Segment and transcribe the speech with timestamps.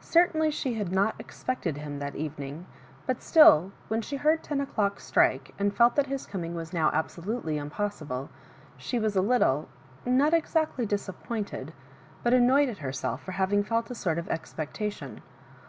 [0.00, 2.66] Certainly she had not expected him that evening,
[3.04, 6.88] but still, when she heard ten o^dock strike, and felt that his coming was now
[6.92, 8.30] absolutely impossible,
[8.76, 9.66] she was a litUe—
[10.06, 11.72] not exactly disappointed,
[12.22, 15.20] but an noyed at herself for having felt a sort of expecta tion.